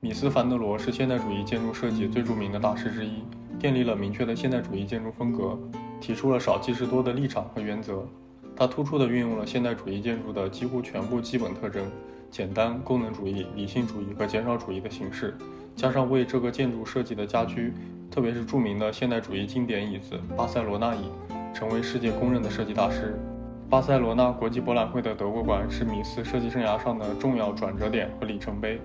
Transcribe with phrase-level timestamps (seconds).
[0.00, 3.24] 米斯凡德罗是现代主义建筑设计最著名的大师之一，
[3.58, 5.58] 建立了明确的现代主义建筑风格，
[6.00, 8.06] 提出了少即是多的立场和原则。
[8.54, 11.90] 他突出地运用了现代主义建筑的几乎全部基本特征，
[12.30, 15.36] 简单功能主义、理性主义和减少主义的形式，
[15.74, 17.72] 加上为这个建筑设计的家居，
[18.08, 21.10] 特别是著名的现代主义经典椅子——巴塞罗那椅，
[21.52, 23.18] 成为世界公认的设计大师。
[23.68, 28.80] 巴塞罗那国际博览会的德国馆是米斯设计生涯上的重要转折点和里程碑。